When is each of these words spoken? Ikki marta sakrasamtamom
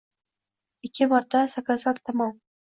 Ikki 0.89 1.09
marta 1.13 1.45
sakrasamtamom 1.59 2.37